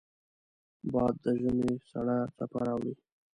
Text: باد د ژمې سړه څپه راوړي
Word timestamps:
باد 0.93 1.15
د 1.23 1.25
ژمې 1.41 1.71
سړه 1.91 2.17
څپه 2.37 2.59
راوړي 2.67 2.93